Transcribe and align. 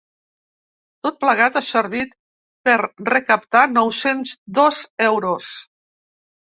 Tot 1.07 1.19
plegat 1.23 1.59
ha 1.59 1.63
servit 1.67 2.17
per 2.69 2.79
recaptar 3.13 3.65
nou-cents 3.77 4.35
dos 4.61 4.85
euros. 5.15 5.57